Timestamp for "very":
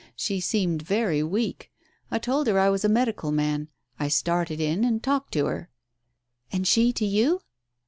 0.81-1.21